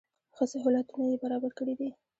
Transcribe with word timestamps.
ښه 0.35 0.43
سهولتونه 0.51 1.03
یې 1.11 1.17
برابر 1.23 1.51
کړي 1.59 1.73
دي. 1.79 1.89